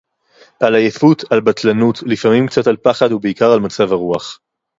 עַל 0.59 0.75
עֲיֵפוּת, 0.75 1.31
עַל 1.31 1.41
בַּטְלָנוּת, 1.41 2.03
לַפְּעָמִים 2.05 2.47
קְצָת 2.47 2.67
עַל 2.67 2.75
פַּחַד 2.83 3.11
וּבֶעָקָר 3.11 3.51
עַל 3.53 3.59
מַצַּב 3.59 3.91
הָרוּחַ 3.91 4.39